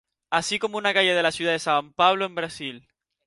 Así 0.31 0.57
como 0.57 0.79
una 0.79 0.95
calle 0.95 1.13
de 1.13 1.21
la 1.21 1.31
ciudad 1.31 1.51
de 1.51 1.59
San 1.59 1.93
Pablo 1.93 2.25
en 2.25 2.33
Brasil. 2.33 2.87